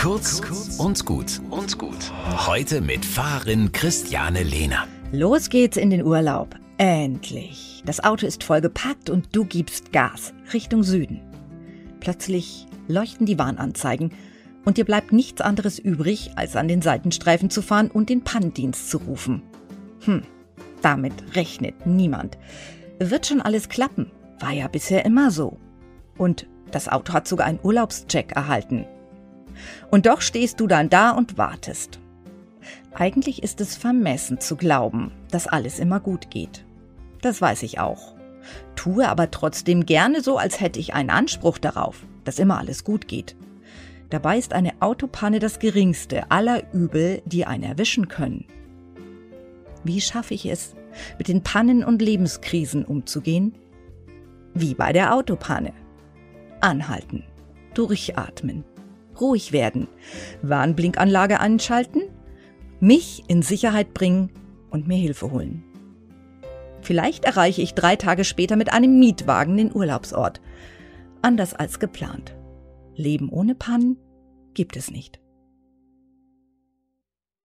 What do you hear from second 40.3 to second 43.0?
als hätte ich einen Anspruch darauf, dass immer alles